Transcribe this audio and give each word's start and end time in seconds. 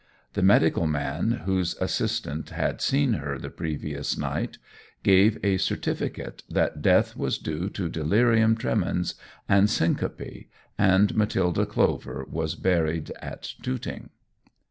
The 0.33 0.41
medical 0.41 0.87
man 0.87 1.41
whose 1.45 1.75
assistant 1.79 2.49
had 2.49 2.81
seen 2.81 3.13
her 3.13 3.37
the 3.37 3.51
previous 3.51 4.17
night, 4.17 4.57
gave 5.03 5.37
a 5.45 5.57
certificate 5.57 6.41
that 6.49 6.81
death 6.81 7.15
was 7.15 7.37
due 7.37 7.69
to 7.69 7.87
delirium 7.87 8.55
tremens 8.57 9.13
and 9.47 9.69
syncope, 9.69 10.45
and 10.75 11.15
Matilda 11.15 11.67
Clover 11.67 12.25
was 12.27 12.55
buried 12.55 13.11
at 13.21 13.53
Tooting. 13.61 14.09